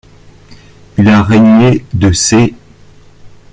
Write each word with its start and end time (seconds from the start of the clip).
Il 0.97 1.07
a 1.09 1.21
régné 1.21 1.85
de 1.93 2.11
c. 2.11 2.55